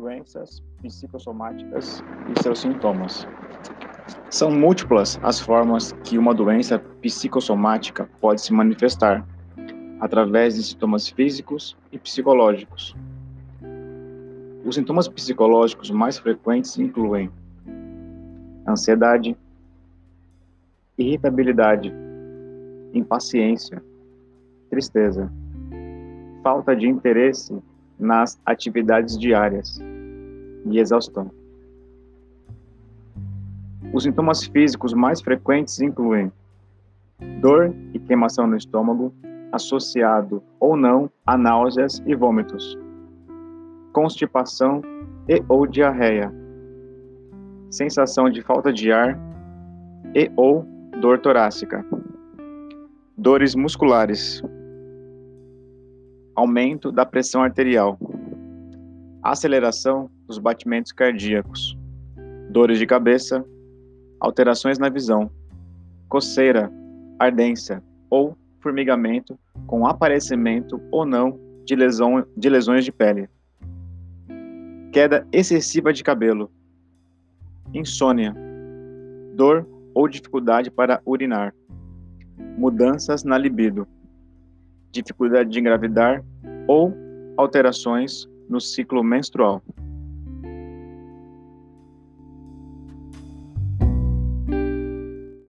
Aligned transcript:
doenças 0.00 0.62
psicossomáticas 0.82 2.02
e 2.34 2.42
seus 2.42 2.60
sintomas. 2.60 3.26
São 4.30 4.50
múltiplas 4.50 5.20
as 5.22 5.38
formas 5.38 5.92
que 6.04 6.16
uma 6.16 6.32
doença 6.32 6.78
psicossomática 7.02 8.08
pode 8.20 8.40
se 8.40 8.52
manifestar, 8.52 9.26
através 10.00 10.54
de 10.54 10.62
sintomas 10.62 11.08
físicos 11.08 11.76
e 11.92 11.98
psicológicos. 11.98 12.96
Os 14.64 14.74
sintomas 14.74 15.06
psicológicos 15.06 15.90
mais 15.90 16.18
frequentes 16.18 16.78
incluem 16.78 17.30
ansiedade, 18.66 19.36
irritabilidade, 20.96 21.92
impaciência, 22.94 23.82
tristeza, 24.70 25.30
falta 26.42 26.74
de 26.74 26.88
interesse 26.88 27.62
nas 27.98 28.40
atividades 28.46 29.18
diárias 29.18 29.78
e 30.66 30.78
exaustão. 30.78 31.30
Os 33.92 34.04
sintomas 34.04 34.44
físicos 34.44 34.92
mais 34.92 35.20
frequentes 35.20 35.80
incluem 35.80 36.32
dor 37.40 37.74
e 37.92 37.98
queimação 37.98 38.46
no 38.46 38.56
estômago, 38.56 39.12
associado 39.52 40.42
ou 40.60 40.76
não 40.76 41.10
a 41.26 41.36
náuseas 41.36 42.00
e 42.06 42.14
vômitos, 42.14 42.78
constipação 43.92 44.80
e 45.28 45.42
ou 45.48 45.66
diarreia, 45.66 46.32
sensação 47.68 48.30
de 48.30 48.42
falta 48.42 48.72
de 48.72 48.92
ar 48.92 49.18
e 50.14 50.30
ou 50.36 50.64
dor 51.00 51.18
torácica, 51.18 51.84
dores 53.16 53.54
musculares, 53.54 54.42
aumento 56.34 56.92
da 56.92 57.04
pressão 57.04 57.42
arterial, 57.42 57.98
aceleração 59.22 60.08
dos 60.30 60.38
batimentos 60.38 60.92
cardíacos, 60.92 61.76
dores 62.50 62.78
de 62.78 62.86
cabeça, 62.86 63.44
alterações 64.20 64.78
na 64.78 64.88
visão, 64.88 65.28
coceira, 66.08 66.70
ardência 67.18 67.82
ou 68.08 68.38
formigamento 68.60 69.36
com 69.66 69.88
aparecimento 69.88 70.80
ou 70.92 71.04
não 71.04 71.36
de, 71.64 71.74
lesão, 71.74 72.24
de 72.36 72.48
lesões 72.48 72.84
de 72.84 72.92
pele, 72.92 73.28
queda 74.92 75.26
excessiva 75.32 75.92
de 75.92 76.04
cabelo, 76.04 76.48
insônia, 77.74 78.32
dor 79.34 79.66
ou 79.92 80.06
dificuldade 80.06 80.70
para 80.70 81.02
urinar, 81.04 81.52
mudanças 82.56 83.24
na 83.24 83.36
libido, 83.36 83.84
dificuldade 84.92 85.50
de 85.50 85.58
engravidar 85.58 86.24
ou 86.68 86.94
alterações 87.36 88.28
no 88.48 88.60
ciclo 88.60 89.02
menstrual. 89.02 89.60